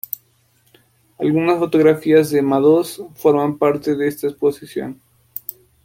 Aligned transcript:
Algunas 1.19 1.59
fotografías 1.59 2.31
de 2.31 2.41
Madoz 2.41 3.03
forman 3.13 3.59
parte 3.59 3.95
de 3.95 4.07
esta 4.07 4.25
exposición. 4.25 4.99